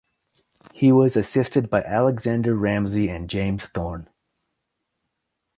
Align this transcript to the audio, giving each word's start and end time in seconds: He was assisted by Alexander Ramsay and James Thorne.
He 0.73 0.91
was 0.91 1.15
assisted 1.15 1.69
by 1.69 1.83
Alexander 1.83 2.55
Ramsay 2.55 3.07
and 3.07 3.29
James 3.29 3.67
Thorne. 3.67 4.09